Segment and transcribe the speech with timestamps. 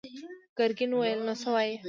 [0.57, 1.75] ګرګين وويل: نو څه وايې؟